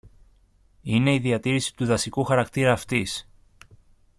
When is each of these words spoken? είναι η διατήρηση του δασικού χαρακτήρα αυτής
είναι 0.81 1.13
η 1.13 1.19
διατήρηση 1.19 1.75
του 1.75 1.85
δασικού 1.85 2.23
χαρακτήρα 2.23 2.71
αυτής 2.71 3.27